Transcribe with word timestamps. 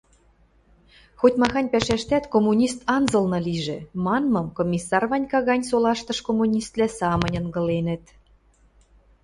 «Хоть-махань 1.19 1.71
пӓшӓштӓт 1.73 2.25
коммунист 2.33 2.79
анзылны 2.95 3.39
лижӹ» 3.47 3.79
манмым 4.05 4.47
Комиссар 4.57 5.03
Ванька 5.11 5.39
гань 5.47 5.67
солаштыш 5.69 6.19
коммуниствлӓ 6.27 6.87
самынь 6.97 7.39
ынгыленӹт 7.41 8.03